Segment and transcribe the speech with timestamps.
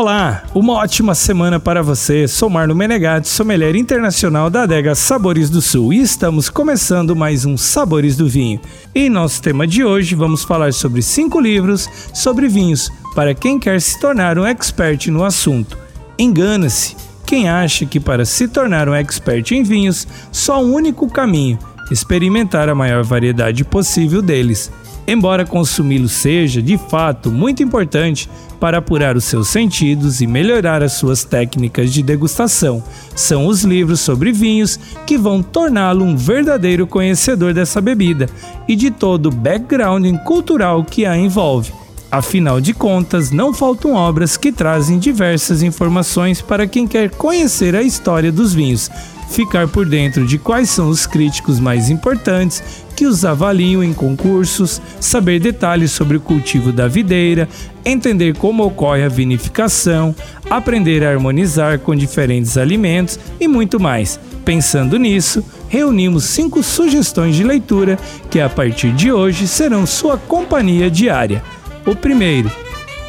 [0.00, 2.28] Olá, uma ótima semana para você.
[2.28, 7.56] Sou Marno Menegatti, sommelier internacional da adega Sabores do Sul e estamos começando mais um
[7.56, 8.60] Sabores do Vinho.
[8.94, 13.80] E nosso tema de hoje vamos falar sobre cinco livros sobre vinhos para quem quer
[13.80, 15.76] se tornar um expert no assunto.
[16.16, 16.94] Engana-se
[17.26, 21.58] quem acha que para se tornar um expert em vinhos só um único caminho:
[21.90, 24.70] experimentar a maior variedade possível deles.
[25.10, 28.28] Embora consumi-lo seja, de fato, muito importante
[28.60, 32.84] para apurar os seus sentidos e melhorar as suas técnicas de degustação,
[33.16, 38.28] são os livros sobre vinhos que vão torná-lo um verdadeiro conhecedor dessa bebida
[38.68, 41.72] e de todo o background cultural que a envolve.
[42.10, 47.82] Afinal de contas, não faltam obras que trazem diversas informações para quem quer conhecer a
[47.82, 48.90] história dos vinhos,
[49.28, 52.62] ficar por dentro de quais são os críticos mais importantes
[52.96, 57.46] que os avaliam em concursos, saber detalhes sobre o cultivo da videira,
[57.84, 60.16] entender como ocorre a vinificação,
[60.48, 64.18] aprender a harmonizar com diferentes alimentos e muito mais.
[64.46, 67.98] Pensando nisso, reunimos cinco sugestões de leitura
[68.30, 71.44] que a partir de hoje serão sua companhia diária.
[71.88, 72.52] O primeiro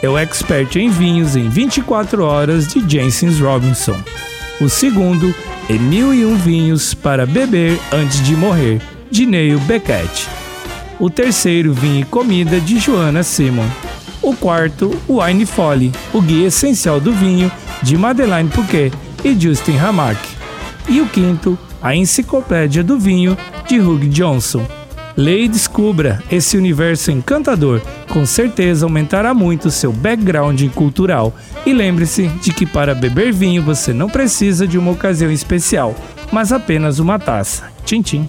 [0.00, 4.00] é o Expert em Vinhos em 24 Horas de James Robinson.
[4.60, 5.34] O segundo
[5.68, 10.28] é Mil e Um Vinhos para Beber Antes de Morrer, de Neil Beckett.
[11.00, 13.66] O terceiro, Vinho e Comida, de Joana Simon.
[14.22, 17.50] O quarto, Wine Folly, o guia essencial do vinho,
[17.82, 18.92] de Madeleine Pouquet
[19.24, 20.20] e Justin Hamack.
[20.88, 24.77] E o quinto, A Enciclopédia do Vinho, de Hugh Johnson.
[25.18, 27.82] Leia e descubra esse universo encantador.
[28.08, 31.34] Com certeza aumentará muito seu background cultural.
[31.66, 35.92] E lembre-se de que para beber vinho você não precisa de uma ocasião especial,
[36.30, 37.64] mas apenas uma taça.
[37.84, 38.28] Tchim, tchim.